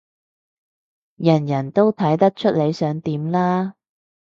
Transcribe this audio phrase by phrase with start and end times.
[1.17, 3.75] 人人都睇得出你想點啦